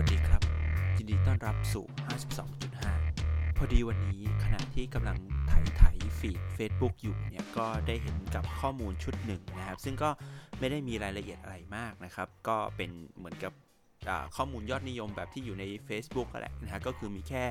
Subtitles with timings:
[0.00, 0.42] วัสดีครับ
[0.96, 1.84] ยินดีต้อนรับสู่
[2.90, 5.18] 52.5 พอดีวันนี้ขณะที่กำลัง
[5.48, 10.10] ไถ่ไถ่ฟีด Facebook อยู่เนี่ยก็ได้เห็นกับข้อมูลชุดหนึ่งนะครับ ซึ่งก็
[10.58, 13.52] ไม่ได้มีรายละเอียดอะไรมากนะครับ ก็เป็นเหมือนกับ
[14.36, 17.44] ข้อมูลยอดนิยมแบบที่อยู่ใน Facebook แหละนะฮะก็คือมีแค่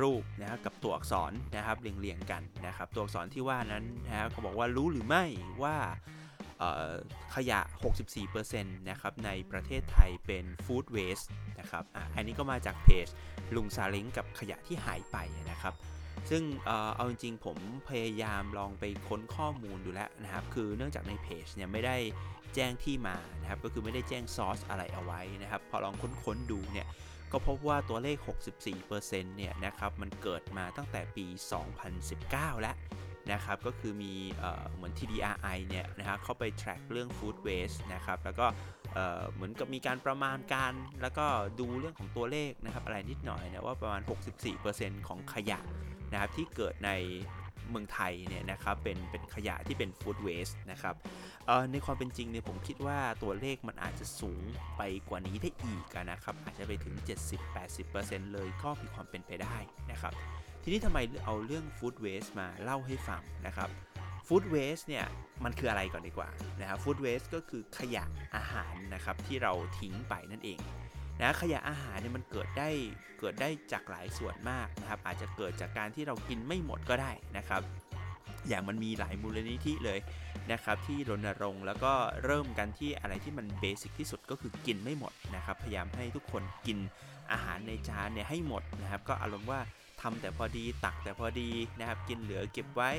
[0.00, 5.24] รูปนะครับกับตัวอักษรนะครับเรียงๆกันนะครับ ตัวอักษรที่ว่านั้นนะฮะเขาบอกว่ารู้หรือไม่
[5.62, 5.76] ว่า
[7.34, 7.60] ขยะ
[8.16, 11.30] 64%นะครับในประเทศไทยเป็นฟู้ดเวสต์
[11.60, 13.06] นะครับออันนี้ก็มาจากเพจ
[13.54, 15.16] ลุงซาเล้งกับขยะที่หายไป
[15.50, 15.74] นะครับ
[16.30, 16.42] ซึ่ง
[16.94, 17.58] เอาจริงๆ ผม
[17.88, 21.96] พยายามลองไปค้นข้อมูลดูแล้วนะครับ คือเนื่องจากในเพจเนี่ยไม่ได้
[22.54, 26.86] แจ้งที่มานะครับ ก็คือไม่ได้แจ้งซอสอะไรเอาไว้นะครับ พอลองค้นๆดูเนี่ย
[27.32, 28.16] ก็พบว่าตัวเลข
[28.56, 31.26] 64%เนี่ยนะครับ มันเกิดมาตั้งแต่ปี
[31.94, 32.76] 2019 แล้ว
[33.32, 34.12] นะครับก็คือมี
[34.74, 38.46] เหมือน TDRI เนี่ยนะครับเข้าไป track เรื่อง food waste นะครับแล้วก็
[39.34, 41.26] เหมือนกับมีการประมาณการแล้วก็
[41.60, 44.02] ดูเรื่องของตัวเลขนะครับอะไรนิดหน่อยนะว่าประมาณ
[44.54, 45.58] 64%ของขยะ
[46.12, 46.90] นะครับที่เกิดใน
[47.70, 50.94] เมืองไทยเนี่ยนะครับเป็นเป็นขยะที่เป็น food waste นะครับ
[51.72, 54.42] ในความเป็นจริงเนี่ยผมคิดว่าตัวเลขมันอาจจะสูง
[54.76, 56.94] ไปกว่านี้ได้อีกนะครับอาจจะไปถึง
[57.64, 59.56] 70-80%เลยก็มีความเป็นไปได้
[59.90, 60.14] นะครับ
[60.68, 63.68] ทีนี้ทำไมเอาเรื่องฟู้ดเวสต์มาเล่าให้ฟังนะครับ
[64.26, 65.04] ฟู้ดเวสต์เนี่ย
[65.44, 66.28] มันคืออะไรก่อนดีกว่า
[66.60, 68.04] นะครับฟู้ดเวสต์ก็คือขยะ
[68.36, 70.58] อาหารนะครับที่เราทิ้งไปนั่นเอง
[71.20, 72.70] นะขยะอาหารเนี่ยมันเกิดได้
[73.18, 77.62] เกิดได้จากหลายส่วนมากนะครับอาจจะเกิดจากการที่เรากินไม่หมดก็ได้นะครับ
[78.48, 79.98] อย่างมันมีหลายมูลนิธิเลย
[80.52, 81.92] นะครับที่รณรงค์แล้วก็
[82.24, 86.78] เริ่มกันที่อะไรที่มันเบสิกที่สุดก็คือกินไม่หมดนะครับพยายามให้ทุกคนกิน
[87.32, 89.60] อาหารในจานเนี่ยให้หมดนะครับก็อารมณ์ว่า
[90.00, 92.92] ทำแต่พอดีตักแต่พอดีนะครับ กินเหลือเก็บไว้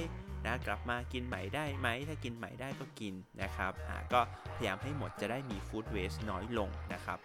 [0.46, 4.20] นะกลับมากินใหม่ได้ไหม ถ้ากินใหม่ได้ก็กินนะครับอ่าก็
[4.56, 7.20] พยายามให้หมดจะได้มีฟู้ดเวสต์น้อยลงนะครับ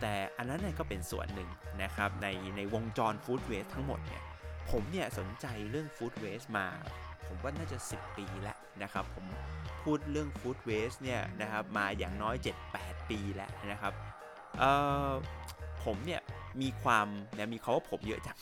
[0.00, 1.50] แต่อันนั้นก็เป็นส่วนหนึ่ง
[1.82, 2.26] นะครับ ใน
[2.56, 4.22] ในวงจรฟู้ดเวสต์ทั้งหมดเนี่ย
[4.70, 6.66] ผมเนี่ยสนใจเรื่องฟู้ดเวสต์มา
[7.26, 9.26] ผมว่าน่าจะ 10 ปีแล้วนะครับ ผม
[9.84, 12.36] พูดเรื่องฟู้ดเวสต์เนี่ยนะครับมาอย่างน้อย
[12.72, 13.92] 7-8 ปีแล้วนะครับ
[14.58, 14.70] เอ่
[15.08, 15.10] อ
[15.86, 16.20] ผมเนี่ย
[16.62, 18.38] มีความนะมีคาว่าผมเยอะจัง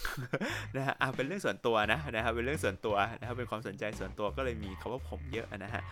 [0.76, 5.82] นะฮะเป็นเรื่องส่วนตัวนะนะครับเป็นเรื่องส่วนตัวนะครับเป็นความสนใจส่วนตัวก็เลยมีคาว่าผมเยอะนะฮะ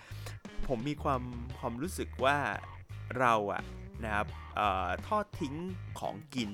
[0.69, 1.23] ผมมีความ
[1.59, 2.37] ความรู้สึกว่า
[3.19, 3.63] เราอะ
[4.05, 4.27] นะครับ
[5.07, 5.55] ทอดทิ้ง
[6.01, 6.51] ของกิน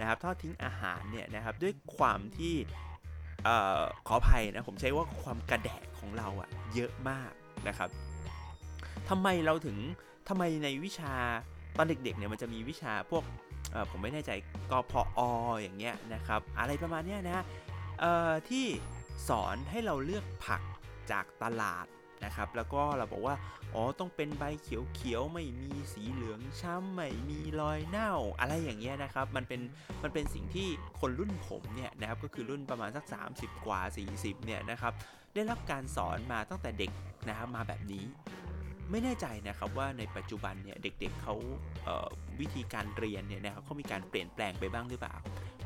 [0.00, 2.54] นะครับทอดทิ้งอาหารเนี่ยนะครับด้วยความที่
[4.06, 7.32] ขออภัยนะผมใช้ว่าความกระแดกของเราอะเยอะมาก
[7.68, 7.88] นะครับ
[9.08, 9.76] ทำไมเราถึง
[10.28, 11.14] ทำไมในวิชา
[11.76, 13.24] ตอนเด็กๆเนี่ยมันจะมีวิชาพวก
[13.90, 14.30] ผมไม่แน่ใจ
[14.70, 15.20] กพอ
[15.62, 17.44] อย่างเงี้ยนะครับ อะไรประมาณเนี้ยนะ
[18.48, 18.66] ที่
[19.28, 20.62] สอนให้เราเลือกผัก
[21.10, 21.86] จากตลาด
[22.24, 23.36] นะครับ แล้วก็เราบอกว่า
[23.74, 29.60] อ๋อ ต้องเป็นใบเขียวๆ ไม่มีสีเหลืองช้ำ ไม่มีรอยเน่า อะไรอย่างเงี้ยนะครับ มันเป็น
[30.02, 30.68] มันเป็นสิ่งที่
[31.00, 33.04] คนรุ่นผมเนี่ยนะครับ ก็คือรุ่นประมาณสัก
[33.36, 33.80] 30 กว่า
[34.14, 34.92] 40 เนี่ยนะครับ
[35.34, 36.90] ได้รับการสอนมาตั้งแต่เด็ก
[37.28, 38.04] นะครับ มาแบบนี้
[38.90, 41.34] ไม่แน่ใจนะครับว่าในปัจจุบันเนี่ยเด็กๆเเขา
[41.84, 45.16] เวิธีการเรียนเนี่ยนะครับเขามีการเปลี่ยนแปลงไปบ้างหรือเปล่า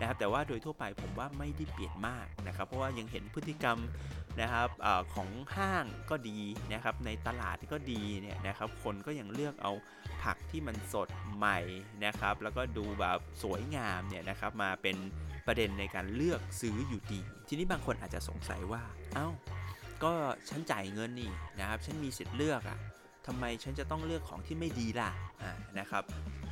[0.01, 3.79] นะครับแต่ว่าโดยทั่วไปผมว่าไม่ได้เปลี่ยนมากนะครับ เพราะว่ายังเห็นพฤติกรรม
[4.41, 6.41] นะครับอของห้างก็ดี
[6.73, 9.73] นะครับ ในตลาดก็ดีเนี่ยนะครับคนก็ยังเลือกเอา
[10.23, 11.59] ผักที่มันสดใหม่
[12.05, 14.97] นะครับ แล้วก็ดูแบบสวยงามเนี่ยนะครับมาเป็น
[15.47, 18.83] ประเด็นในการเลือกซื้ออยู่ดี ทีนี้บางคนอาจจะสงสัยว่า
[19.15, 19.29] เอา้า
[20.05, 20.13] ก็
[20.49, 21.31] ฉันจ่ายเงินนี่
[21.61, 22.79] นะครับฉันมีสิทธิ์เลือกอะ
[23.29, 26.05] ทำไมฉันจะต้องเลือกของที่ไม่ดีล่ะะนะครับ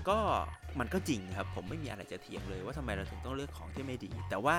[0.08, 0.18] ก็
[0.78, 4.58] มันก็จริงครับ ผมไม่มีอะไรจะเถียงเลยว่าทำไมเราถึงต้องเลือกของที่ไม่ดี แต่ว่า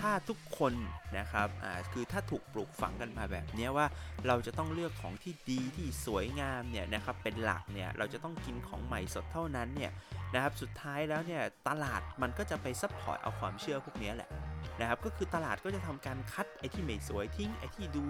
[0.00, 0.74] ถ้าทุกคน
[1.18, 3.86] นะครับอ่าคือถ้าถูกปลูกฝังกันมาแบบนี้ว่า
[4.26, 9.92] เราจะต้องเลือกของที่ดีที่สวยงามเนี่ยนะครับเป็นหลักเนี่ยเราจะต้องกินของใหม่สดเท่านั้นเนี่ย
[10.34, 14.30] นะครับสุดท้ายแล้วเนี่ยตลาดมันก็จะไป support เอาความเชื่อพวกนี้แหละ
[14.80, 18.04] นะครับก็คือตลาดก็จะทำการคัดไอ้ที่ไม่สวยทิ้งไอ้ที่ดู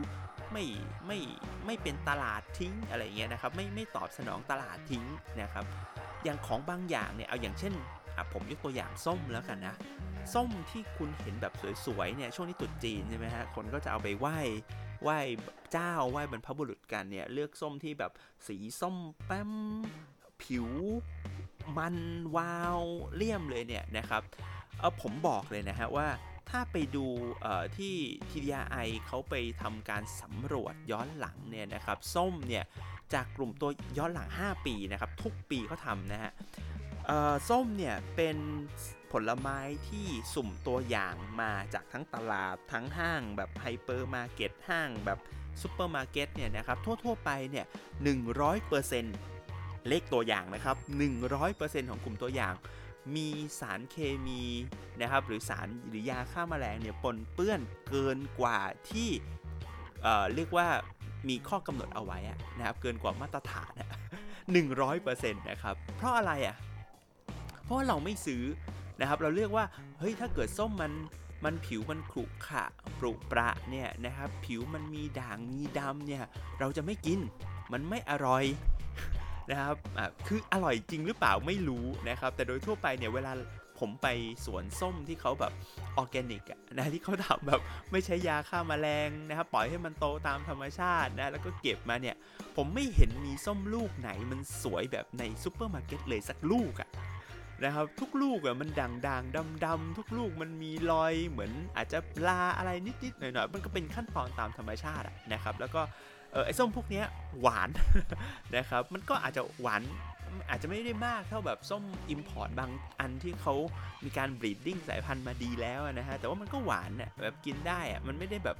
[0.52, 0.64] ไม่
[1.06, 1.18] ไม่
[1.66, 5.04] ไม่เป็นตลาดทิ้งอะไรเงี้ยนะครับไม่ไม่ตอบสนองตลาดทิ้ง
[5.40, 5.64] นะครับ
[6.24, 7.74] อย่างของบางอย่างเนี่ยเอาอย่างเช่น
[8.32, 9.74] ผมยกตัวอย่างส้มแล้วกันนะ
[10.34, 11.52] ส้มที่คุณเห็นแบบ
[11.86, 14.38] สวยๆเนี่ยช่วงนี้ตรุษจีนใช่ไหมฮะคนก็จะเอาไปไหว้
[15.02, 15.18] ไหว้
[15.72, 18.12] เจ้าไหว้บรรพบุรุษกันเนี่ยเลือกส้มที่แบบ
[18.46, 18.96] สีส้ม
[19.26, 19.52] แป๊ด
[20.42, 20.68] ผิว
[21.78, 21.96] มัน
[22.36, 22.80] วาว
[23.14, 24.22] เลี่ยมเลยเนี่ยนะครับ
[24.78, 26.06] เออผมบอกเลยนะฮะว่า
[26.50, 27.06] ถ้าไปดู
[27.78, 27.94] ที่
[28.30, 32.64] TDI เขาไปทำการสำรวจย้อนหลังเนี่ยนะครับส้มเนี่ย
[33.14, 36.32] จากกลุ่มตัวย้อนหลัง 5 ปีนะครับทุกปีเขาทำนะฮะ
[37.48, 38.36] ส้มเนี่ยเป็น
[39.12, 39.58] ผลไม้
[39.88, 45.18] ที่สุ่มตัวอย่างมาจากทั้งตลาดทั้งห้างแบบไฮเปอร์มาร์เก็ตห้างแบบ
[45.62, 47.66] ซูเปอร์มาร์เก็ตเนี่ยนะครับทั่ว ๆ ไปเนี่ย
[48.56, 50.76] 100%เลยตัวอย่างนะครับ
[51.32, 52.54] 100%ของกลุ่มตัวอย่าง
[53.16, 53.28] มี
[53.60, 54.42] สารเคมี
[55.00, 57.60] นะครับหรือสารหรือยาฆ่ามาแมลงเนี่ยปนเปื้อน
[57.90, 58.58] เกินกว่า
[58.90, 59.08] ที่
[60.02, 60.66] เอ่อเรียกว่า
[61.28, 62.18] มีข้อกำหนดเอาไว้
[62.58, 63.72] นะครับเกินกว่ามาตรฐาน
[64.52, 66.56] หนึ่งร้อยเปอร์เซ็นต์นะครับเพราะอะไรอะ
[67.64, 68.42] เพราะเราไม่ซื้อ
[69.00, 69.64] นะครับเราเรียกว่า
[69.98, 70.92] เฮ้ยถ้าเกิดส้มมัน
[71.44, 72.64] มันผิวมันขรุขระ
[72.98, 76.24] ปรุประเนี่ยนะครับผิวมันมีด่างมีดำเนี่ย
[76.60, 77.20] เราจะไม่กิน
[77.72, 78.44] มันไม่อร่อย
[79.50, 83.32] นะครับอะคืออร่อยจริงหรือเปล่าไม่รู้นะครับ แต่โดยทั่วไปเนี่ยเวลา
[83.80, 84.08] ผมไป
[84.46, 85.52] สวนส้มที่เขาแบบ
[85.96, 86.44] ออร์แกนิก
[86.78, 87.60] นะที่เขาทำแบบ
[87.92, 92.16] ไม่ใช้ยาฆ่ามาแมลงนะครับปล่อยให้มันโตตามธรรมชาตินะแล้วก็เก็บมาเนี่ย
[92.56, 96.90] ผมไม่เห็นมีส้มลูกไหนมันสวยแบบในซูเปอร์มาร์เก็ตเลยสักลูกอะ
[97.64, 105.82] นะครับทุกลูกอะมันด่างด่างดำดำทุกลูกมันมีรอยเหมือนอาจจะปลาอะไรนิดๆหน่อยๆมันก็เป็นขั้นตอนตามธรรมชาติอะนะครับ แล้วก็
[106.44, 107.02] ไอส้มพวกนี้
[107.40, 107.70] หวาน
[108.56, 109.82] นะครับมันก็อาจจะหวาน
[110.48, 113.54] อาจจะไม่ได้มากเท่าแบบส้ม import บางอันที่เขา
[114.04, 118.56] มีการ breeding สายพันธุ์มาดีแล้วนะฮะแต่ว่ามันก็หวานอะแบบกินได้อะมันไม่ได้แบบ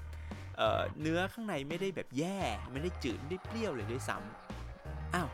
[0.56, 2.38] เนื้อข้างในไม่ได้แบบแย่
[2.72, 5.28] ไม่ได้จืดไม่ได้เปรี้ยวเลยด้วยซ้ำอ้าว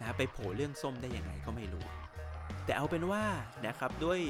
[0.00, 1.84] นะไปโผล่เรื่องส้มได้ยังไงก็ไม่รู้
[2.64, 3.24] แต่เอาเป็นว่า
[3.66, 4.20] นะครับด้วย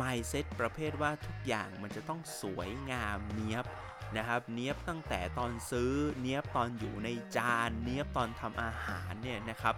[0.00, 3.64] mindset ประเภทว่าทุกอย่างมันจะต้องสวยงามเนียบ
[4.16, 5.92] นะครับเนี้ยบตั้งแต่ตอนซื้อ
[6.22, 9.76] เนี้ยบตอนอยู่ในจานเนี้ยบตอนทำอาหารเนี่ยนะครับ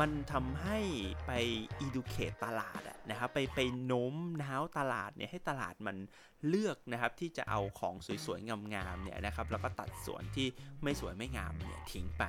[0.00, 0.78] มันทำให้
[1.26, 1.30] ไป
[1.84, 5.96] educate ตลาดนะครับไปไปโน้มน้าวตลาดเนี่ยให้ตลาดมัน
[6.48, 10.46] เลือกนะครับที่จะเอาของสวยๆงามๆเนี่ยนะครับแล้วก็ตัดส่วนที่
[10.82, 12.22] ไม่สวยไม่งามเนี่ยทิ้งไป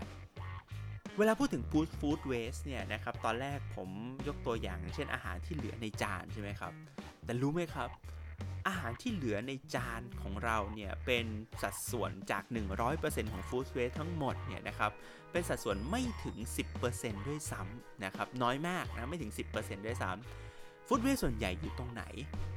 [1.18, 3.90] เวลาพูดถึง food food waste เนี่ยนะครับตอนแรกผม
[4.28, 6.74] ยกตัวอย่างเช่นอาหารที่เหลือในจานใช่ไหมครับ
[7.26, 7.90] แต่รู้ไหมครับ
[8.68, 11.26] อาหารที่เหลือในจานของเราเนี่ยเป็น
[11.62, 12.44] สัดส่วนจาก
[12.88, 14.92] 100%ของฟู้ดเวสทั้งหมดเนี่ยนะครับ
[15.32, 16.38] เป็นสัดส่วนไม่ถึง
[16.82, 22.04] 10%ด้วยซ้ำนะครับน้อยมากนะไม่ถึง 10%ด้วยซ้ำฟู้ดเวสส่วนใหญ่อยู่ตรงไหน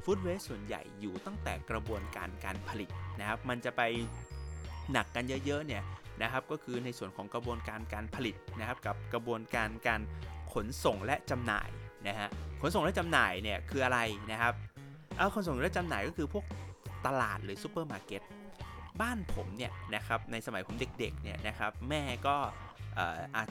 [0.04, 3.82] food waste ส่วนใหญ่อยู่ตั้งแต่กระบวนการการผลิตนะครับ มันจะไป
[4.92, 5.82] หนักกันเยอะๆเนี่ย
[6.22, 10.00] นะครับ ก็คือในส่วนของกระบวนการการผลิตนะครับ กับกระบวนการการ
[10.52, 11.68] ขนส่งและจำหน่าย
[12.06, 12.28] นะฮะ
[12.60, 13.98] ขนส่งและจำหน่ายเนี่ยคืออะไร
[14.30, 14.54] นะครับ
[15.18, 16.44] ไอขนส่งและจำหน่ายก็คือพวก
[17.06, 18.22] ตลาดหรือซูเปอร์มาร์เก็ต
[19.00, 22.36] บ้านผมเนี่ยนะครับในสมัยผมเด็กๆเนี่ยนะครับแม่ก็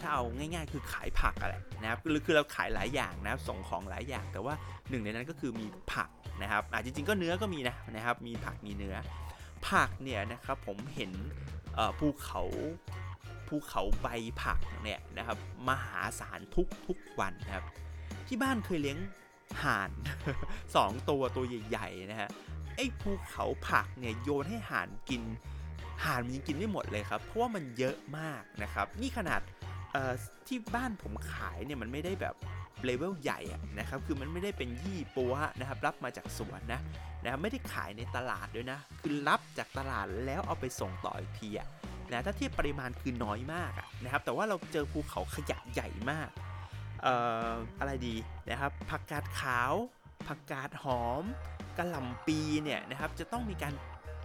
[0.01, 4.53] ถ้าเอาง่ายๆ คือขายผักอะไรนะครับหรือคือเราขายหลายอย่างนะส่งของหลายอย่าง แต่ว่า
[4.89, 6.09] หนึ่งในนั้นก็คือมีผัก
[6.41, 8.95] นะครับอาจริงๆก็เนื้อก็มีนะนะครับมีผักมีเนื้อ
[9.69, 11.11] ผักเนี่ยนะครับผมเห็น
[11.99, 12.41] ภูเขา
[13.47, 14.07] ภูเขาใบ
[14.43, 15.37] ผักเนี่ยนะครับ
[15.69, 17.65] มหาศาลทุกทุกวันนะครับ
[18.27, 18.97] ที่บ้านเคยเลี้ยง
[19.63, 19.91] ห่าน
[20.75, 22.29] สองตัวตัวใหญ่ๆนะฮะ
[22.75, 25.21] ไอ้ภูเขาผักเนี่ยโยนให้ห่านกิน
[26.03, 29.41] ห่านมันยังกินไม่หมดเลยครับ เพราะว่ามันเยอะมากนะครับ นี่ขนาด
[30.47, 32.35] ที่บ้านผมขายเนี่ยมันไม่ได้แบบ
[32.83, 33.39] เลเวลใหญ่
[33.79, 36.81] นะครับ คือมันไม่ได้เป็นยี่ปัวนะครับ รับมาจากสวนนะ
[37.23, 41.49] นะไม่ได้ขายในตลาดด้วยนะ คือรับจากตลาดแล้วเอาไปส่งต่ออีกที
[42.11, 43.71] นะถ้าเทียบปริมาณคือน้อยมาก
[44.03, 46.29] นะครับ แต่ว่าเราเจอภูเขาขยะใหญ่มาก
[47.79, 48.15] อะไรดี
[48.49, 49.73] นะครับผักกาดขาว
[50.27, 51.23] ผักกาดหอม
[51.77, 53.73] กระหล่ำปีเนี่ยนะครับจะต้องมีการ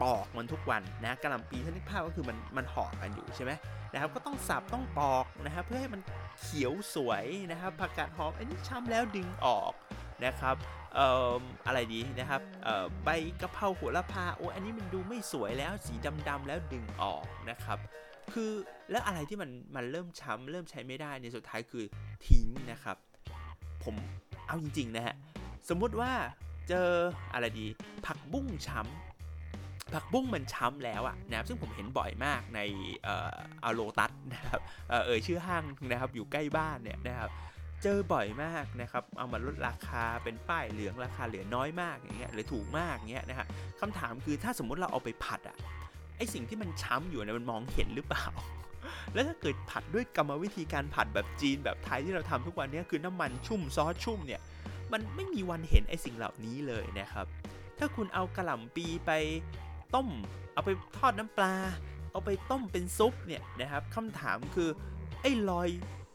[0.03, 3.53] ปอกมันทุกวันนะกระหล่ำปีท่านึกภาพก็คือมันมันห่อกันอยู่ใช่ไหม
[3.93, 6.01] นะครับก็ต้องสับต้องปอกนะครับเพื่อให้มัน
[6.41, 9.73] เขียวสวยนะครับผักกาดหอมอันนี้ช้ำแล้วดึงออก
[10.25, 10.57] นะครับ
[10.95, 11.09] เอ่
[11.39, 13.09] ออะไรดีนะครับเอ่อใบ
[13.41, 15.95] กะเพราหัวละพาโอ้อันนี้มันดูไม่สวยแล้วสี
[16.29, 17.79] ดำๆแล้วดึงออกนะครับ
[18.35, 18.51] คือ
[18.91, 21.85] แล้วอะไรที่มันมันเริ่มช้ำเริ่มใช้ไม่ได้ในสุดท้ายคือ
[22.27, 22.97] ทิ้งนะครับ
[23.85, 23.95] ผม
[24.47, 25.15] เอาจริงๆนะฮะ
[25.69, 26.13] สมมุติว่า
[26.69, 26.89] เจอ
[27.33, 27.67] อะไรดี
[28.07, 32.61] ผักบุ้งช้ำผักบุ้งมันช้ำแล้วอะนะครับซึ่งผมเห็นบ่อยมากใน
[33.05, 34.61] เอ่ออาโลตัสนะครับ
[35.07, 37.31] เอ่ยชื่อห้างนะครับอยู่ใกล้บ้านเนี่ยนะครับ
[37.83, 43.47] เจอบ่อยมากนะครับ เอามาลดราคาเป็นป้ายเหลืองราคาเหลือน้อยมากอย่างเงี้ยหรือถูกมากเงี้ยนะฮะ
[43.81, 45.57] คำถามคือถ้าสมมติเราเอาไปผัดอะ
[46.21, 48.27] ไอสิ่งที่มันช้ำอยู่เนี่ยมันมองเห็นหรือเปล่า
[49.15, 54.41] แล้วถ้าเกิดผัดด้วยกรรมวิธีการผัดแบบจีนแบบไทยที่เราทำทุกวันนี้คือน้ำมันชุ่มซอสชุ่มเนี่ย
[54.93, 57.27] มันไม่มีวันเห็นไอสิ่งเหล่านี้เลยนะครับ
[57.79, 59.11] ถ้าคุณเอากระหล่ำปีไป
[59.95, 60.09] ต้ม
[60.55, 61.55] เอาไปทอดน้ำปลา
[62.13, 64.69] เอาไปต้มเป็นซุปเนี่ยนะครับคำถามคือ
[65.23, 65.69] ไอ้รอย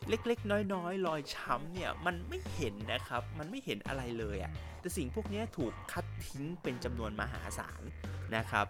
[0.10, 7.82] เล็กๆ น้อยๆรอยช้ำเนี่ยมันไม่เห็นนะครับ มันไม่เห็นอะไรเลยอะ่ะแต่สิ่งพวกนี้ถูกคัดทิ้งเป็นจำนวนมหาศาล
[8.36, 8.66] นะครับ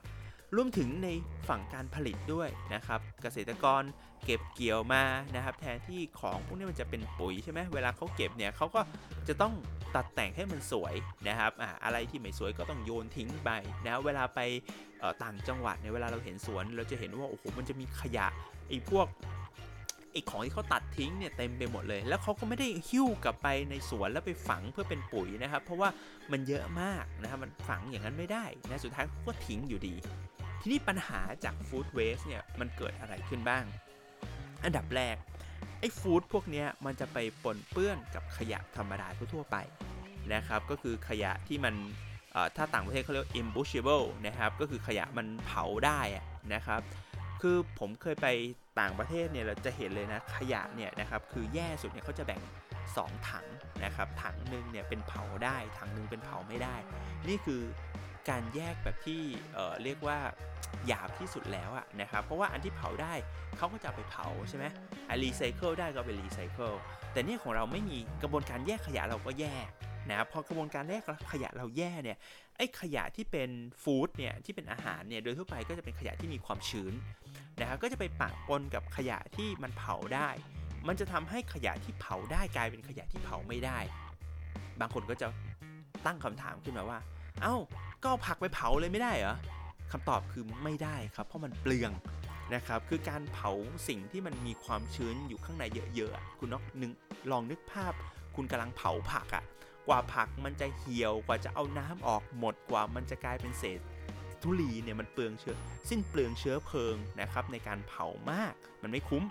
[0.56, 1.10] รวมถึงใน
[1.50, 3.82] ฝั่งการผลิตด้วยนะครับ เกษตรกร
[4.26, 5.04] เก็บเกี่ยวมา
[5.36, 8.82] นะครับ แทนที่ของพวกนี้มันจะเป็นปุ๋ยใช่ไหมเวลาเขาเก็บเนี่ยเขาก็
[9.28, 9.54] จะต้อง
[9.96, 10.96] ตัดแต่งให้มันสวย
[11.28, 13.50] นะครับอ่าอะไรที่ไม่สวยก็ต้องโยนทิ้งไป
[13.86, 14.40] นะเวลาไป
[15.24, 18.28] ต่างจังหวัดในเวลาเราเห็นสวน เราจะเห็นว่าโอ้โหมันจะมีขยะ
[18.68, 19.08] ไอ้พวก
[20.12, 25.90] ไอ้ของที่เขาตัดทิ้งเนี่ยเต็มไปหมดเลย แล้วเขาก็ไม่ได้หิ้วกลับไปในสวนแล้วไปฝังเพื่อเป็นปุ๋ยนะครับ เพราะว่า
[26.32, 29.96] มันเยอะมากนะครับมันฝังอย่างนั้นไม่ได้นะสุดท้ายก็ทิ้งอยู่ดี
[30.66, 33.64] ทีนี้ปัญหาจากฟู้ดเวสเนี่ยมันเกิดอะไรขึ้นบ้าง
[34.64, 35.16] อันดับแรก
[35.80, 39.58] ไอ้ฟู้ดพวกนี้มันจะไปปนเปื้อนกับขยะธรรมดาทั่วไป
[40.34, 41.76] นะครับ ก็คือขยะที่มัน
[42.56, 46.00] ถ้าต่างประเทศเขาเรียก imbushable นะครับ ก็คือขยะมันเผาได้
[46.54, 46.82] นะครับ
[47.42, 48.28] คือผมเคยไป
[48.80, 52.42] ต่างประเทศเนี่ยเราจะเห็นเลยนะขยะเนี่ยนะครับคือแย่สุดเนี่ยเขาจะแบ่ง
[52.86, 53.46] 2 ถัง
[53.84, 56.76] นะครับถังหนึ่งเนี่ยเป็นเผาได้ถังหนึ่งเป็นเผาไม่ได้
[57.28, 57.62] นี่คือ
[58.29, 60.17] การแยกแบบที่เรียกว่า
[60.88, 63.13] หยาบที่สุดแล้วอะนะครับ เพราะว่าอันที่เผาได้
[63.58, 64.65] เขาก็จะไปเผาใช่ไหม
[65.08, 66.72] ไอรีไซเคิลได้ก็ไปรีไซเคิล
[67.13, 69.68] แต่เนี่ยของเราไม่มีกระบวนการแยกขยะเราก็แย่
[70.12, 72.17] นะพอกระบวนการแยกขยะเราแย่เนี่ย
[72.58, 73.50] ไอ้ขยะที่เป็น
[73.84, 76.94] food เนี่ยที่เป็นอาหารเนี่ยโดยทั่วไปก็จะเป็นขยะที่มีความชื้น
[77.60, 80.29] นะครับก็จะไปปะปนกับขยะที่มันเผาได้
[80.88, 83.79] มันจะทำให้ขยะที่เผาได้กลายเป็นขยะที่เผาไม่ได้
[84.79, 85.27] บางคนก็จะ
[86.05, 87.00] ตั้งคำถามขึ้นมาว่า
[87.41, 87.55] เอา้า
[88.06, 89.36] ก็ผักไปเผาเลยไม่ได้เหรอ
[89.92, 91.92] คำตอบคือไม่ได้ครับ เพราะมันเปลือง
[92.54, 93.52] นะครับ คือการเผา
[93.88, 95.64] สิ่งที่มันมีความชื้นอยู่ข้างใน
[95.96, 96.92] เยอะๆ คุณนอกนึง
[97.32, 97.94] ลองนึกภาพ
[98.36, 99.44] คุณกำลังเผาผักอะ่ะ
[99.88, 103.80] กว่าผักมันจะเหี่ยว กว่าจะเอาน้ำออกหมด กว่ามันจะกลายเป็นเศษ
[104.42, 105.58] ทุลีเนี่ยมันเปลืองเชื้อ
[105.90, 109.24] สิ้นเปลืองเชื้อเพลิงนะครับในการเผามาก มันไม่คุ้ม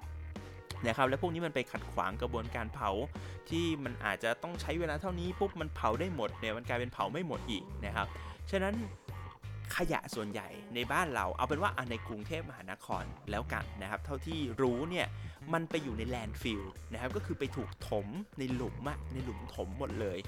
[0.87, 2.91] นะครับและพวกนี้มันไปขัดขวางกระบวนการเผา
[3.49, 8.09] ที่มันอาจจะต้องใช้เวลาเท่านี้ปุ๊บมันเผาได้หมดเนี่ยมันกลายเป็นเผาไม่หมดอีกนะครับ
[8.51, 8.75] ฉะนั้น
[9.77, 15.07] ขยะส่วนใหญ่ในบ้านเราเอาเป็นว่าในกรุงเทพมหานครแล้วกันนะครับ เท่าที่รู้เนี่ย
[15.53, 18.07] มันไปอยู่ในแลนด์ฟิลนะครับก็คือไปถูกถม
[18.39, 20.19] ในหลุมอะในหลุมถมหมดเลย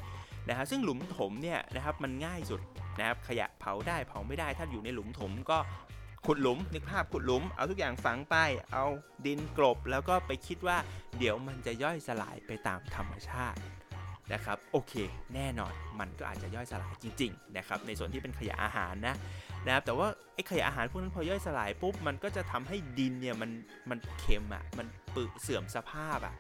[0.49, 2.61] นะฮะซึ่งหลุมถมเนี่ยนะครับมันง่ายสุด
[2.99, 5.59] นะครับขยะเผาได้เผาไม่ได้ถ้าอยู่ในหลุมถมก็
[6.27, 8.37] ขุดหลุมนึกภาพขุดหลุม เอาทุกอย่างฝังไป
[8.73, 8.85] เอา
[9.27, 10.77] ดินกลบ แล้วก็ไปคิดว่า
[11.19, 13.61] เดี๋ยวมันจะย่อยสลายไปตามธรรมชาติ
[14.33, 14.95] นะครับโอเค
[15.35, 19.17] แน่นอนมันก็อาจจะย่อยสลายจริงๆนะครับในส่วนที่เป็นขยะอาหารนะ
[19.67, 23.51] นะครับแต่ว่าไอ้ขยะอาหารพวกนั้นพอย่อยสลายปุ๊บมันก็จะทำให้ดินเนี่ยมัน
[23.91, 26.35] มันเค็มอะ่ะมันปึเสื่อมสภาพอะ่ะ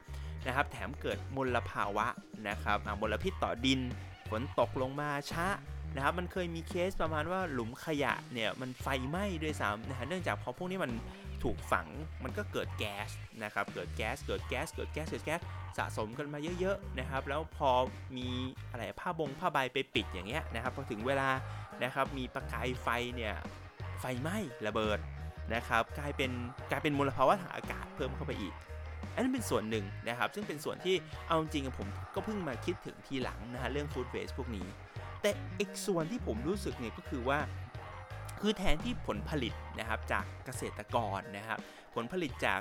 [0.46, 2.06] นะครับแถมเกิดมลภาวะ
[2.48, 3.80] นะครับมลพิษต่อดิน
[4.30, 5.46] ฝนตกลงมาช้า
[5.94, 10.92] นะครับมันเคยมีเคสประมาณว่าหลุมขยะเนี่ยมันไฟไหม้ด้วยซ้ำนะฮะเนื่องจากพอพวกนี้มัน
[11.42, 11.88] ถูกฝัง
[12.24, 13.10] มันก็เกิดแก๊ส
[13.42, 15.40] นะครับเกิดแก๊สเกิดแก๊สเกิดแก๊สเกิดแก๊ส
[15.76, 17.70] สะสมกันมาเยอะๆนะครับ แล้วพอ
[18.16, 18.28] มี
[18.70, 21.28] อะไรผ้าบงผ้าใบไปปิดอย่างเงี้ยนะครับพอถึงเวลา
[21.84, 23.34] นะครับมีประกายไฟเนี่ย
[24.00, 24.98] ไฟไหม้ระเบิด
[25.54, 26.30] นะครับ กลายเป็น
[26.70, 28.54] กลายเป็นมลภาวะทางอากาศเพิ่มเข้าไปอีก
[29.14, 30.94] อันนั้นเป็นส่วนหนึ่งนะครับ ซึ่งเป็นส่วนที่
[31.26, 34.66] เอาจริงๆผมก็เพิ่งมาคิดถึงทีหลังนะฮะเรื่องฟู้ดเวสพวกนี้
[35.22, 35.30] แต่
[35.60, 37.38] อีกส่วนที่ผมรู้สึกเนี่ยก็คือว่า
[38.40, 41.58] คือแทนที่ผลผลิตนะครับจากเกษตรกรนะครับ
[41.94, 42.60] ผลผลิตจาก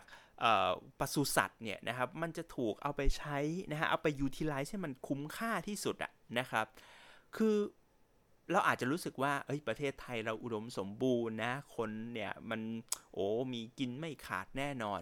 [1.00, 3.38] ปศุสัตว์เนี่ยนะครับมันจะถูกเอาไปใช้
[3.72, 6.65] นะฮะเอาไปยูทิลไลซ์ให้มันคุ้มค่าที่สุดอะนะครับ
[7.36, 7.56] คือ
[8.51, 12.62] เราอาจจะรู้สึกว่าเอ้ยประเทศไทยเราอุดมสมบูรณ์นะ คนเนี่ยมัน
[13.13, 15.01] โอ้มีกินไม่ขาดแน่นอน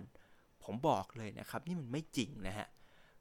[0.64, 2.68] ผมบอกเลยนะครับ นี่มันไม่จริงนะฮะ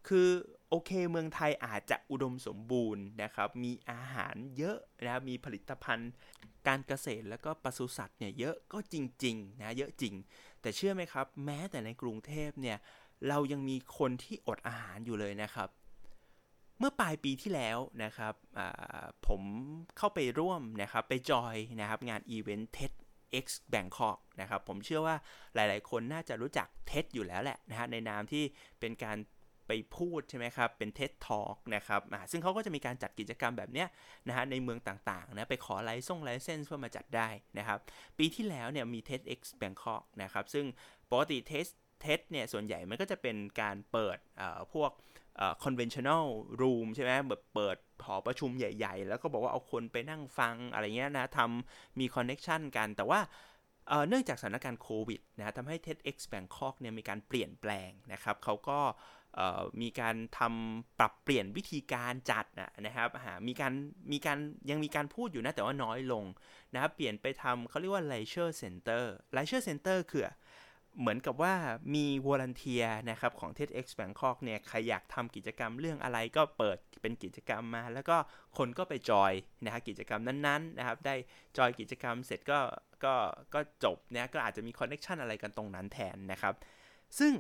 [0.09, 0.29] คือ
[0.75, 6.11] โอเคเมืองไทยอาจจะอุดมสมบูรณ์นะครับ มีอาหารเยอะนะมีผลิตภัณฑ์
[6.69, 10.15] การเกษตรแล้วก็ปศุสัตว์เนี่ยเยอะก็จริงๆนะเยอะจริง
[10.61, 12.79] แต่เชื่อไหมครับ แม้แต่ในกรุงเทพเนี่ย
[13.29, 15.69] เรายังมีคนที่อดอาหารอยู่เลยนะครับ
[16.79, 18.35] เมื่อปลายปีที่แล้วนะครับ
[19.27, 19.43] ผม
[19.99, 22.93] เข้าไปร่วมนะครับไปจอยนะครับงานอีเวนต์เท็ด
[23.45, 25.17] X Bangkok นะครับผมเชื่อว่า
[25.55, 28.45] หลายๆ คนน่าจะรู้จัก TED อยู่แล้วแหละนะฮะในนามที่
[28.81, 29.19] เป็นการ
[29.67, 32.01] ไปพูดใช่ไหมครับ เป็น TED Talk นะครับ
[32.31, 33.89] ซึ่งเขาก็จะมีการจัดกิจกรรมแบบเนี้ย
[34.29, 37.29] นะฮะในเมืองต่างๆนะไปขอ license ส่ง license เพื่อมาจัดได้
[37.59, 37.79] นะครับ
[38.19, 40.65] ปีที่แล้วเนี่ยมี TEDx Bangkok นะครับซึ่ง
[41.11, 41.67] ปกติเทส
[42.01, 44.19] เท็เนี่ยส่วนใหญ่มันก็จะเป็นการเปิด
[44.75, 44.91] พวก
[45.65, 46.27] conventional
[46.61, 53.21] room ใช่ไหมแบบเปิดหอประชุมใหญ่ ๆ แล้วก็บอกว่าเอาคนไปนั่งฟังอะไรเงี้ยนะทำมี connection กัน แต่ว่า
[54.09, 58.79] เนื่องจากสถานการณ์โควิดนะทำให้ TEDx Bangkok เนี่ยมีการเปลี่ยนแปลงนะครับเขาก็
[59.83, 62.47] มีการทำปรับเปลี่ยนวิธีการจัด
[62.87, 63.09] นะครับ
[63.49, 63.73] มีการ
[64.13, 64.39] มีการ
[64.71, 66.25] ยังมีการพูดอยู่นะแต่ว่าน้อยลง
[66.75, 69.05] นะครับเปลี่ยนไปทำเขาเรียกว่า Leisure Center
[69.37, 70.31] Leisure Center คือ
[71.01, 71.55] เหมือนกับว่า
[71.95, 78.17] มี volunteer นะครับของ TEDx Bangkok เนี่ยใครอยากทำกิจกรรมเรื่องอะไรก็เปิดเป็นกิจกรรมมา แล้วก็
[78.59, 79.33] คนก็ไปจอย
[79.65, 81.15] นะฮะกิจกรรมนั้นๆนะครับได้
[81.57, 82.61] จอยกิจกรรมเสร็จก็
[83.05, 83.15] ก็
[83.55, 86.55] ก็จบเนี่ยก็อาจจะมี connection อะไรกันตรงนั้นแทนนะครับ
[87.19, 87.33] ซึ่ง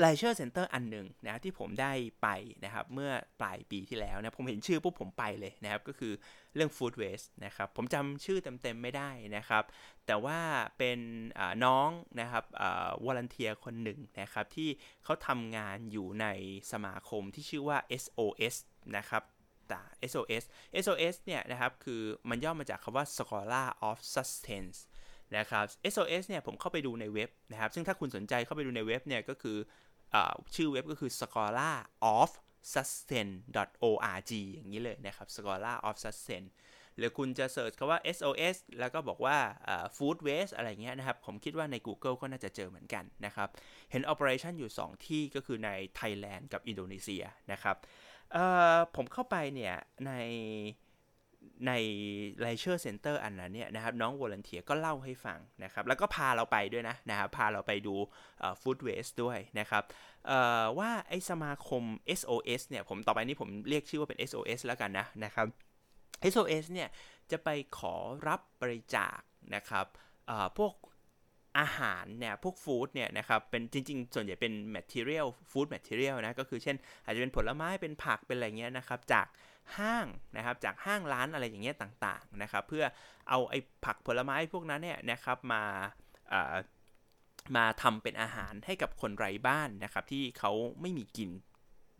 [0.00, 2.28] Leisure Center อันหนึ่งนะที่ผมได้ไป
[2.64, 6.12] นะครับเมื่อปลายปีที่แล้วนะผมเห็นชื่อปุ๊บผมไปเลยนะครับก็คือ
[6.54, 9.64] เรื่อง Food Waste นะครับผมจำชื่อเต็มๆไม่ได้นะครับ
[10.06, 10.38] แต่ว่า
[10.78, 10.98] เป็น
[11.64, 11.88] น้อง
[12.20, 12.44] นะครับ
[13.04, 14.68] volunteer คนหนึ่งนะครับที่
[15.04, 16.26] เขาทำงานอยู่ใน
[16.72, 18.56] สมาคมที่ชื่อว่า SOS
[18.96, 19.22] นะครับ
[19.72, 19.80] ต่
[20.10, 20.42] SOS
[20.84, 24.80] SOS เนี่ยนะครับคือมันย่อมาจากคำว่า Scholar of Sustenance
[25.38, 29.56] นะครับ SOS เนี่ยผมเข้าไปดูในเว็บนะครับ ซึ่งถ้าคุณสนใจเข้าไปดูในเว็บเนี่ยก็คือ
[30.54, 31.76] ชื่อเว็บก็คือ scholar
[32.16, 32.30] of
[32.72, 33.28] sustain
[33.88, 36.44] org อย่างนี้เลยนะครับ scholar of sustain
[36.96, 39.38] หรือคุณจะเสิร์ชคำว่า SOS แล้วก็บอกว่า
[39.96, 43.48] food waste อะไรเงี้ยนะครับ ผมคิดว่าใน Google ก็น่าจะเจอเหมือนกันนะครับ
[43.90, 47.76] เห็น operation อยู่ 2 ที่ก็คือในไทยแลนด์กับอินโดนีเซียนะครับ
[48.96, 49.74] ผมเข้าไปเนี่ย
[50.06, 50.12] ใน
[51.66, 51.72] ใน
[52.40, 57.94] Leisure Center อันนั้นเนี่ยนะครับน้อง volunteer ก็เล่าให้ฟังนะครับแล้วก็พาเราไปด้วยนะนะครับพาเราไปดู
[58.60, 59.82] food waste ด้วยนะครับ
[60.78, 61.82] ว่าไอสมาคม
[62.18, 65.46] SOS เนี่ยผมต่อไปนี้ผมเรียกชื่อว่าเป็น SOS แล้วกันนะนะครับ
[66.32, 66.88] SOS เนี่ย
[67.30, 67.94] จะไปขอ
[68.28, 69.18] รับบริจาค
[69.54, 69.86] นะครับ
[70.58, 70.72] พวก
[71.58, 79.26] อาหารเนี่ยพวกฟู้ดเนี่ยนะครับเป็นจริง ๆ ส่วนใหญ่เป็น material food material นะก็คือเช่น อาจจะเป็นผลไม้เป็นผักเป็นอะไรเงี้ยนะครับจาก
[79.78, 80.06] ห้าง
[80.36, 82.84] นะครับจากห้างร้านอะไรอย่างเงี้ยต่างๆนะครับเพื่อ
[83.28, 85.62] เอาไอ้ผักผลไม้พวกนั้นเนี่ยนะครับมา
[87.56, 91.30] มาทำเป็นอาหารให้กับคนไร้บ้านนะครับที่เขาไม่มีกิน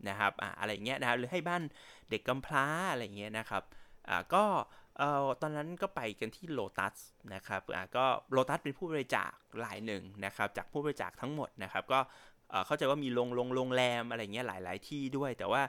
[0.09, 1.63] นะครับอะอะไรเงี้ยนะครับหรือให้บ้าน
[2.09, 3.63] เด็กกำพร้าอะไรเงี้ยนะครับ
[4.33, 4.45] ก็
[4.97, 6.95] เอ่อตอนนั้นก็ไปกันที่โลตัส
[7.33, 9.31] นะครับอ่าก็โลตัสเป็นผู้บริจาค
[9.63, 11.99] รายหนึ่งนะครับ จากผู้บริจาคทั้งหมดนะครับ ก็
[12.65, 15.61] เข้าใจว่ามีโรงโรงโรงแรมอะไรเงี้ยหลาย ๆ ที่ด้วย แต่ว่า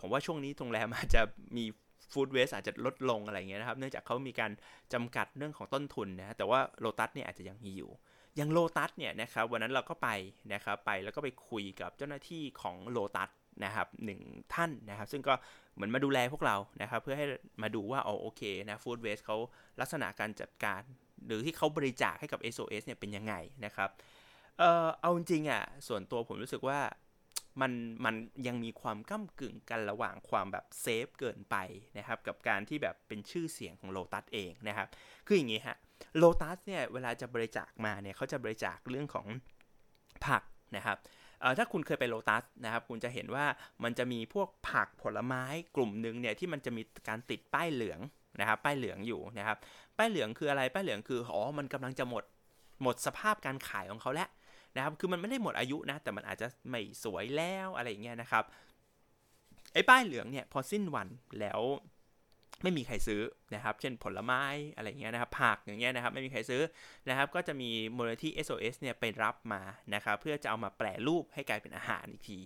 [0.00, 1.22] ผมว่าช่วงนี้โรงแรมอาจจะ
[1.56, 1.64] มี
[2.12, 4.50] food waste อาจจะลดลงอะไรเงี้ยนะครับ เนื่องจากเขามีการ
[4.92, 7.90] จำกัดเรื่องของต้นทุนนะแต่ว่าโลตัสเนี่ยอาจจะยังมีอยู่
[8.36, 10.08] อย่างโลตัสเนี่ยนะครับวันนั้นเราก็ไป
[10.52, 13.30] นะครับไปแล้วก็ไปคุยกับเจ้าหน้าที่ของโลตัส
[13.64, 14.20] นะครับหนึ่ง
[14.54, 15.34] ท่านนะครับ ซึ่งก็
[15.74, 17.26] เหมือนมาดูแลพวกเรานะครับ เพื่อให้
[17.62, 19.36] มาดูว่าอ๋อโอเคนะ food waste เขา
[19.80, 20.82] ลักษณะการจัดการ
[21.26, 23.90] หรือที่เขาบริจาคให้กับ SOS เนี่ยเป็นยังไงนะครับ
[24.58, 26.80] เออเอาจริงอะส่วนตัวผมรู้สึกว่า
[27.60, 27.72] มัน
[28.04, 28.14] มัน
[28.46, 31.56] ยังมีความก้ำกึ่งกันระหว่างความแบบ safe เกินไป
[31.98, 34.88] นะครับ กับการที่แบบเป็นชื่อเสียงของโลตัสเองนะครับ
[35.26, 35.76] คืออย่างนี้ฮะ
[36.16, 39.26] โลตัสเนี่ยเวลาจะบริจาคมาเนี่ยเขาจะบริจาคเรื่องของ
[40.26, 40.42] ผัก
[40.76, 40.98] นะครับ
[41.58, 43.46] ถ้าคุณเคยไปโลตัสนะครับ คุณจะเห็นว่า
[43.84, 45.42] มันจะมีพวกผักผลไม้
[45.76, 48.00] กลุ่มหนึ่งเนี่ยที่มันจะมีการติดป้ายเหลือง
[48.40, 49.56] นะครับ ป้ายเหลืองอยู่นะครับ
[49.98, 52.24] ป้ายเหลืองคืออะไร ป้ายเหลืองคือ อ๋อ มันกำลังจะหมด
[52.82, 54.28] หมดสภาพการขายของเขาแล้ว
[54.76, 58.44] นะครับ คือมันไม่ได้หมดอายุนะ แต่มันอาจจะไม่สวยแล้วอะไรเงี้ยนะครับ
[59.72, 61.08] ไอ้ป้ายเหลืองเนี่ยพอสิ้นวัน
[61.40, 61.60] แล้ว
[62.64, 63.22] ไม่มีใครซื้อ
[63.54, 64.42] นะครับ เช่นผลไม้
[64.76, 66.62] อะไรเงี้ยนะครับ ผักอย่างเงี้ยนะครับ ไม่มีใครซื้อ
[67.08, 69.62] นะครับ ก็จะมีมูลนิธิ SOS เนี่ยไปรับมา
[69.94, 72.40] นะครับ เพื่อจะเอามาแปรรูปให้กลายเป็นอาหารอีกที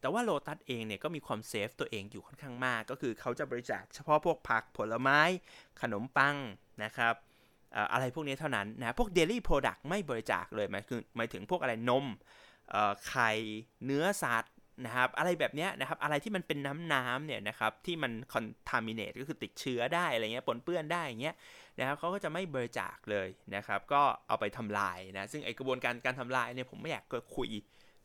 [0.00, 5.20] แต่ว่าโลตัสเองเนี่ยก็มีความ safe ตัวเองอยู่ค่อนข้างมาก ก็คือเขาจะบริจาคเฉพาะพวกผักผลไม้
[5.80, 6.36] ขนมปัง
[6.84, 7.14] นะครับ
[7.92, 12.04] อะไรพวกนี้เท่านั้นนะ พวก dairy product ไม่บริจาคเลยหมายคือหมายถึงพวกอะไรนม
[13.08, 13.30] ไข่
[13.84, 14.54] เนื้อสัตว์
[14.84, 21.34] นะครับอะไรแบบนี้นะครับอะไรที่มันเป็นน้ำน้ำเนี่ยนะครับที่มัน contaminate ก็คือติดเชื้อได้อะไรเงี้ยปนเปื้อนได้อย่างเงี้ย
[21.78, 27.04] นะครับเขาก็จะไม่บริจาคเลยนะครับก็เอาไปทำลายนะซึ่งไอกระบวนการการทำลายเนี่ยผมไม่อยาก
[27.36, 27.48] คุย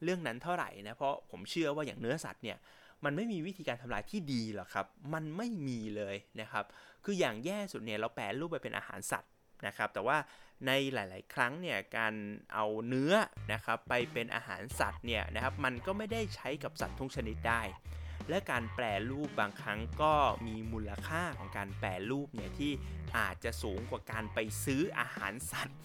[0.04, 2.58] เรื่องนั้นเท่าไหร่นะเพราะผมเชื่อว่าอย่างเนื้อสัตว์เนี่ย
[3.06, 6.66] มันไม่มีวิธีการทำลายที่ดีหรอกครับ มันไม่มีเลยนะครับ
[7.06, 9.32] คืออย่างแย่สุดเนี่ยเราแปลรูปไปเป็นอาหารสัตว์
[9.68, 10.18] นะครับ แต่ว่า
[10.68, 12.14] ในหลาย ๆ ครั้งเนี่ยการ
[12.54, 13.14] เอาเนื้อ
[13.54, 17.62] นะครับไปเป็นอาหารสัตว์เนี่ยนะครับมันก็ไม่ได้ใช้กับสัตว์ทุกชนิดได้
[18.30, 20.14] และการแปรรูปบางครั้งก็
[20.48, 22.72] มีมูลค่าของการแปรรูปเนี่ยที่
[23.18, 25.78] อาจจะสูงกว่าการไปซื้ออาหารสัตว์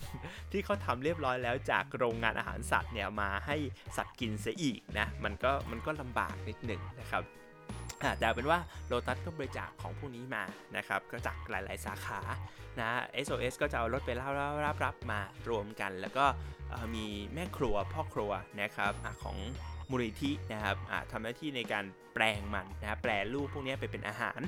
[0.53, 3.57] ที่เขาทำเรียบร้อยแล้วจากโรงงานอาหารสัตว์เนี่ยมาให้
[3.97, 7.23] สัตว์กินเสียอีกนะมันก็มันก็ลำบากนิดหนึ่งนะครับ
[8.19, 8.59] แต่เป็นว่า
[8.89, 10.45] โลตัสก็บริจาคของพวกนี้มา
[10.77, 12.21] นะครับก็จากหลาย ๆ สาขา
[12.81, 12.91] นะ
[13.25, 14.33] SOS ก็จะเอารถไปรับ
[14.67, 16.27] รับรับมารวมกัน แล้วก็
[16.95, 19.37] มีแม่ครัวพ่อครัวนะครับอของ
[19.91, 20.77] มูลนิธินะครับ
[21.11, 21.85] ทำหน้าที่ในการ
[22.15, 24.41] แปลงมันนะแปรรูปพวกนี้ไปเป็นอาหาร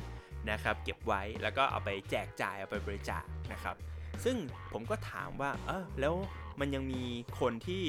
[0.50, 3.76] นะครับ เก็บไว้แล้วก็เอาไปแจกจ่ายเอาไปบริจาคนะครับ
[4.24, 4.36] ซึ่ง
[4.72, 6.14] ผมก็ถามว่าเออแล้ว
[6.60, 7.02] มันยังมี
[7.40, 7.84] คนที่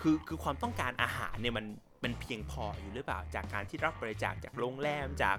[0.00, 1.66] คือคือความต้องการอาหารเนี่ยมัน
[2.04, 5.38] มันเพียงพออยู่หรือเปล่า จากการที่รับบริจาคจากโรงแรมจาก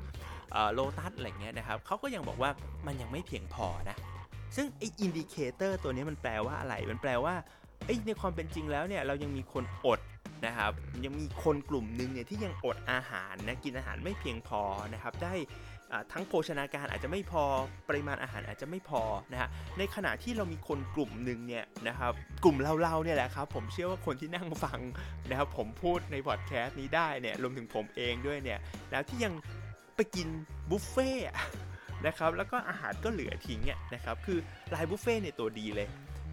[0.74, 2.52] โลตัสอะไรเงี้ยนะครับเขาก็ยังบอกว่า
[2.88, 3.98] มันยังไม่เพียงพอนะ
[4.56, 7.36] ซึ่งไอ indicator ตัวนี้มันแปลว่าอะไร มันแปลว่า
[7.86, 10.00] ไอในความเป็นจริงแล้วเนี่ยเรายังมีคนอด
[10.46, 10.72] นะครับ
[11.06, 14.62] ยังมีคนกลุ่มหนึ่งเนี่ยที่ยังอดอาหารนะกินอาหารไม่เพียงพอ
[14.94, 15.34] นะครับได้
[16.12, 17.44] ทั้งโภชนาการอาจจะไม่พอ
[17.90, 24.80] ปริมาณอาหารอาจจะไม่พอนะฮะในขณะที่เรามีคนกลุ่มหนึ่งเนี่ยนะครับกลุ่มเราๆเนี่ยแหละครับผมเชื่อว่าคนที่นั่งฟัง
[25.30, 28.60] นะครับผมพูดในพอดแคสต์นี้ได้เนี่ยรวมถึงผมเองด้วยเนี่ย
[28.92, 29.34] แล้วที่ยัง
[29.96, 30.28] ไปกิน
[30.70, 31.12] บุฟเฟ่
[32.08, 34.40] นะครับแล้วก็อาหารก็เหลือทิ้งเนี่ยนะครับคือ
[34.74, 35.88] ลายบุฟเฟ่เนี่ยตัวดีเลย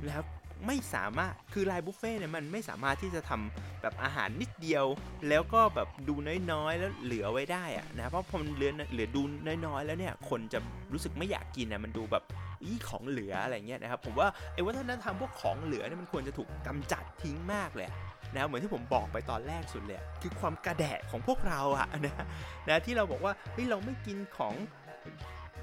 [0.07, 0.27] นะครับ
[0.67, 4.85] ไม่สามารถคือลายบุฟเฟ่เนี่ยมันไม่สามารถที่จะทำแบบอาหารนิดเดียว
[5.29, 6.15] แล้วก็แบบดู
[6.53, 9.23] น้อยๆ แล้วเหลือไว้ได้อะนะเพราะพอมันเหลือเหลือดู
[9.67, 10.59] น้อยๆ แล้วเนี่ยคนจะ
[10.93, 12.25] รู้สึกไม่อยากกินนะมันดูแบบ
[12.63, 17.89] อีของเหลืออะไรเงี้ยนะครับผมว่าไอ้วัฒนธรรมพวกของเหลือเนี่ยมันควรจะถูกกำจัดทิ้งมากเลย
[18.35, 22.15] นะเหมือนที่ผมบอกไปตอนแรกสุดเลยคือความกระแดะของพวกเราอะนะ
[22.69, 24.55] นะที่เราบอกว่าเฮ้ยเราไม่กินของ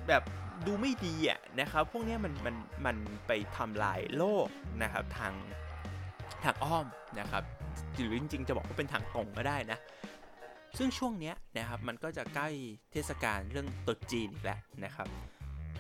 [0.10, 0.24] แบบ
[0.68, 4.48] ดูไม่ดีอะนะครับ พวกนี้มันมันมันไปทำลายโลก
[4.84, 5.34] นะครับทาง
[6.44, 6.86] ทางอ้อม
[7.20, 7.44] นะครับ
[7.96, 9.80] หรือจริงๆจะบอกว่าเป็นทางตรงก็ได้นะ
[10.78, 12.50] ซึ่งช่วงเนี้ยนะครับมันก็จะใกล้
[12.92, 15.08] เทศกาลเรื่องตรุษจีนอีกแล้วนะครับ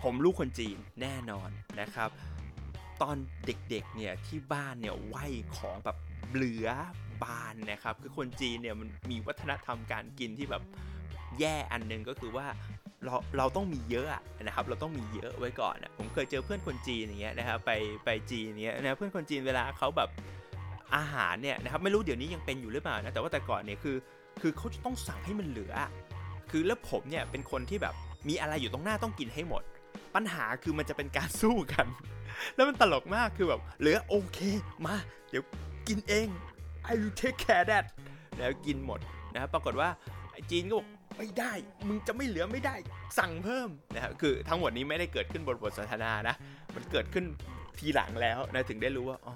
[0.04, 1.50] ผมลูกคนจีนแน่นอน
[1.82, 2.10] นะครับ
[3.02, 3.16] ตอน
[3.46, 5.16] เด็กๆเนี่ยที่บ้านเนี่ยไหว
[5.58, 5.98] ของแบบ
[6.34, 6.70] เหลือ
[7.24, 10.64] บานนะครับ คือคนจีนเนี่ยมันมีวัฒนธรรมการกินที่แบบ
[11.40, 12.46] แย่อันนึงก็คือว่า
[13.06, 14.08] เราเราต้องมีเยอะ
[14.42, 17.72] นะครับเราต้องมีเยอะไว้ก่อนนะผมเคยเจอเพื่อนคนจีนอย่างเงี้ยนะครับไป
[18.06, 20.10] ไปจีนเนี้ยนะเพื่อนคนจีนเวลาเขาแบบ
[20.96, 23.96] อาหารเนี่ยนะครับไม่รู้เดี๋ยวนี้ยังเป็นอยู่หรือเปล่านะแต่ว่าแต่ก่อนเนี่ยคือ
[24.42, 25.74] คือเขาจะต้องสั่งให้มันเหลือ
[26.52, 27.94] คือแล้วผมเนี่ยเป็นคนที่แบบ
[28.30, 29.64] มีอะไรอยู่ตรงหน้าต้องกินให้หมด
[30.16, 31.86] ปัญหาคือมันจะเป็นการสู้กัน
[32.56, 34.40] แล้วมันตลกมากคือแบบเหลือโอเค
[34.86, 34.96] มา
[35.30, 35.44] เดี๋ยว
[35.88, 36.28] กินเอง
[36.92, 37.86] I will take care that
[38.38, 39.00] แล้วกินหมด
[39.34, 39.90] นะครับปรากฏว่า
[40.52, 40.88] จีนก็บอก
[41.20, 41.54] ไม่ได้
[41.88, 42.76] มึงจะไม่เหลือไม่ได้
[43.20, 46.36] สั่งเพิ่มนะครับคือทั้งหมดนี้ไม่ได้เกิดขึ้นบนบทสนทนานะ
[46.76, 47.26] มันเกิดขึ้น
[47.80, 49.36] ทีหลังแล้วนะถึงได้รู้ว่าอ๋อ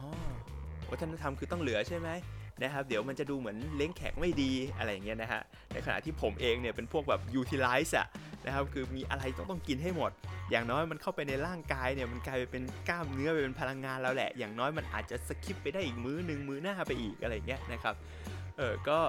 [0.91, 2.09] วัฒนธรรมคือต้องเหลือใช่ไหม
[2.61, 5.41] นะครับเดี๋ยวมันจะดูเหมือนเล้งแขกไม่ดีอะไรอย่างเงี้ยนะฮะ
[5.73, 8.07] ในขณะที่ผมเองเนี่ยเป็นพวกแบบ utilize อะ
[8.45, 10.11] นะครับคือมีอะไรต้องต้องกินให้หมด
[10.51, 17.95] อย่างน้อยมันเข้าไปในร่างกายเนี่ยมันกลายไปเป็นกล้ามเนื้อไปเป็นพลังงานแล้วแหละ อย่างน้อยมันอาจจะสคิปไปได้อีกมื้อหนึ่งมื้อหน้าไปอีกอะไรเงี้ยนะครับ
[18.57, 18.99] เออก็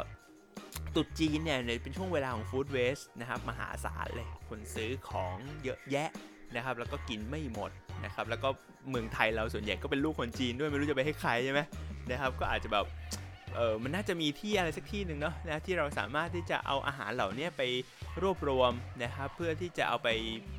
[0.97, 6.09] ตุดจีนเนี่ยเป็นช่วงเวลาของฟู้ดเวสต์นะครับมหาศาลเลยคนซื้อของเยอะแยะ
[6.55, 7.71] นะครับแล้วก็กินไม่หมด
[8.05, 8.49] นะครับแล้วก็
[8.91, 11.61] เมืองไทยเราส่วนใหญ่ก็เป็นลูกคนจีนด้วยไม่รู้จะไปให้ใครใช่ไหม
[12.11, 12.87] นะครับก็อาจจะแบบ
[13.57, 17.63] เออมันน่าจะมีที่อะไรสักที่หนึ่งเนาะนะที่เราสามารถที่จะเอาอาหารเหล่านี้ไป
[18.23, 20.09] รวบรวมนะครับเพื่อที่จะเอาไป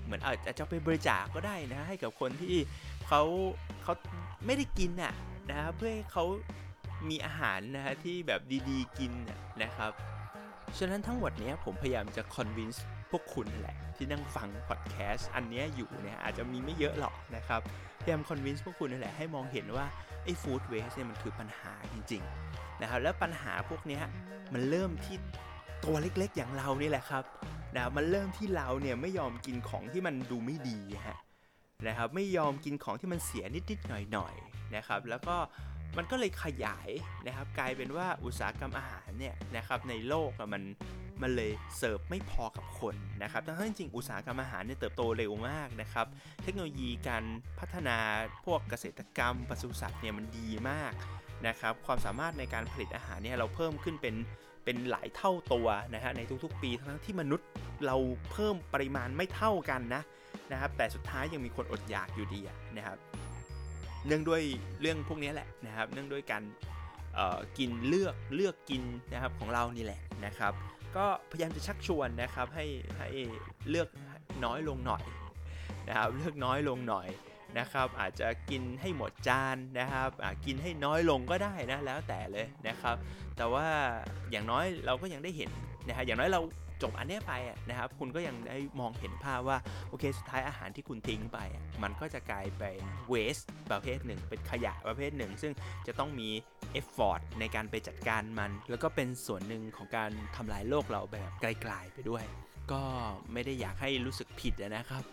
[0.04, 2.58] เหมือนอาจจะไปบริจาคก็ได้นะให้กับคนที่
[3.08, 3.21] เขา
[3.84, 3.93] เขา
[4.45, 5.13] ไม่ได้กินน่ะ
[5.50, 6.26] นะครับเพื่อให้เขา
[7.10, 9.12] มีอาหารนะฮะที่แบบดีๆกิน
[9.63, 9.91] นะครับ
[10.78, 17.62] ฉะนั้นทั้งหมดนี้ผมพยายามจะ convince พวกคุณแหละ ที่นั่งฟังพอดแคสต์อันนี้อยู่เนี่ยอาจจะมีไม่เยอะหรอกนะครับ
[18.01, 19.86] พยายาม convince พวกคุณนั่นแหละให้มองเห็นว่า
[20.23, 23.99] ไอ้ food waste เนี่ยมันคือปัญหาจริงๆนะครับแล้วปัญหาพวกนี้
[24.54, 25.15] มันเริ่มที่
[25.84, 27.23] ตัวเล็กๆอย่างเรานี่แหละครับ
[27.75, 31.17] นะมันเริ่มที่เราเนี่ยไม่ยอมกินของที่มันดูไม่ดีฮะ
[31.88, 35.36] นะครับไม่ยอมกินของที่มันเสียนิดๆหน่อยๆนะครับแล้วก็
[35.97, 36.89] มันก็เลยขยาย
[37.27, 40.63] นะครับกลายเป็นว่าอุตสาหกรรมอาหารเนี่ยนะครับในโลกมัน
[41.21, 46.08] มันเลยเสิร์ฟไม่พอกับคนนะครับทั้งที่จริงอุตสาหกรรมอาหารเนี่ยเติบโตเร็วมากนะครับ
[46.43, 47.23] เทคโนโลยีการ
[47.60, 47.97] พัฒนา
[48.45, 50.93] พวกเกษตรกรรมปศุสัตว์เนี่ยมันดีมาก
[51.47, 54.15] นะครับ ความสามารถในการผลิตอาหารเนี่ยเราเพิ่มขึ้นเป็น
[54.65, 57.47] เป็นหลายเท่าตัวนะฮะในทุกๆ ปีทั้งที่มนุษย์
[57.86, 57.95] เรา
[58.31, 60.01] เพิ่มปริมาณไม่เท่ากันนะ
[60.51, 62.41] นะครับ แต่สุดท้ายยังมีคนอดอยากอยู่ดี
[62.77, 62.97] นะครับ
[64.07, 64.41] เนื่องด้วย
[64.81, 66.43] เรื่องพวกนี้แหละนะครับเนื่องด้วยการ
[67.57, 70.53] กินเลือกเลือกกินนะครับของเรานี่แหละนะครับ
[70.97, 72.65] ก็พยายามจะชักชวนนะครับให้
[72.97, 73.09] ให้
[73.69, 73.89] เลือก
[74.45, 75.03] น้อยลงหน่อย
[75.87, 77.07] นะครับเลือกน้อยลงหน่อย
[77.59, 80.09] นะครับอาจจะกินให้หมดจานนะครับ
[80.45, 82.95] กินให้น้อยลงก็ได้นะแล้วแต่เลยนะครับ
[83.37, 83.67] แต่ว่า
[84.31, 85.49] อย่างน้อยเราก็ยังได้เห็น
[85.87, 86.41] นะฮะอย่างน้อยเรา
[86.81, 87.33] จบอันนี้ไป
[87.69, 89.57] นะครับ คุณก็ยังได้มองเห็นภาพว่า
[89.89, 91.39] โอเค สุดท้ายอาหารที่คุณทิ้งไป
[91.83, 93.38] มันก็จะกลายเป็น waste
[93.71, 95.53] ประเภทหนึ่ง เป็นขยะประเภทหนึ่ง ซึ่ง
[95.88, 96.29] จะต้องมี
[96.73, 102.23] effort ในการไปจัดการมัน แล้วก็เป็นส่วนหนึ่งของการทำลายโลกเราแบบไกลๆไปด้วย
[102.71, 102.83] ก็
[103.33, 105.03] ไม่ได้อยากให้รู้สึกผิดนะครับ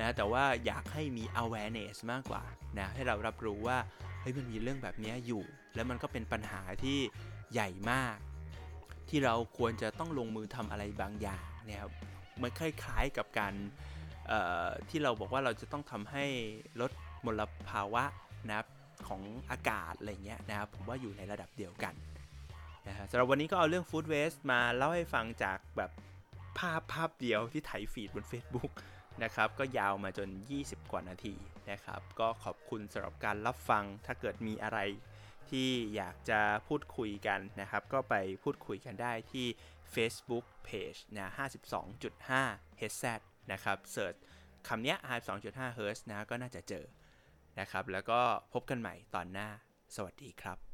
[0.00, 2.42] นะแต่ว่าอยากให้มี awareness มากกว่า
[2.78, 3.78] นะให้เรารับรู้ว่า
[4.20, 6.98] เฮ้ยมันมีเรื่องแบบนี้อยู่ แล้วมันก็เป็นปัญหาที่
[7.52, 8.16] ใหญ่มาก
[9.14, 11.92] ที่เราควรจะต้องลงมือทำอะไรบางอย่างเนี่ยครับ
[12.42, 13.54] มันคล้ายๆกับการ
[14.88, 16.24] ที่เราบอกว่าเราจะต้องทำให้
[16.80, 16.90] ลด
[17.24, 18.04] มลภาวะ
[18.48, 18.68] นะครับ
[19.08, 21.94] ของอากาศอะไรเงี้ยนะครับผมว่าอยู่ในระดับเดียวกัน
[22.88, 25.90] นะฮะสำหรับวันนี้ก็เอาเรื่องฟู้ดเวสต์มาเล่าให้ฟังจากแบบ
[26.58, 28.72] ภาพภาพเดียวที่ไถฟีดบน Facebook
[29.22, 30.28] นะครับก็ยาวมาจน
[30.60, 31.34] 20 กว่านาที
[31.70, 34.78] นะครับ ก็ขอบคุณสำหรับการรับฟังถ้าเกิดมีอะไร
[35.50, 39.46] ที่อยากจะพูดคุยกันนะครับ ก็ไปพูดคุยกันได้ที่
[39.94, 41.28] Facebook Page นะ
[41.88, 43.04] 52.5 HZ
[43.52, 44.14] นะครับเสิร์ช
[44.68, 44.94] คำนี้
[45.36, 46.84] 52.5 Hz นะก็น่าจะเจอ
[47.60, 48.20] นะครับ แล้วก็
[48.52, 49.48] พบกันใหม่ตอนหน้า
[49.96, 50.71] สวัสดีครับ